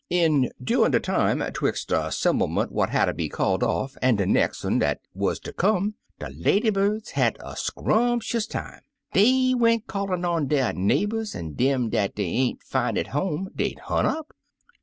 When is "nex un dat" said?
4.25-4.99